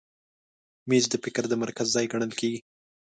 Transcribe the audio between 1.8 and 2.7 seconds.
ځای ګڼل کېږي.